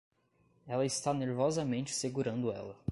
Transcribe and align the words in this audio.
Ela 0.67 0.83
está 0.83 1.13
nervosamente 1.13 1.93
segurando 1.93 2.51
ela 2.51 2.75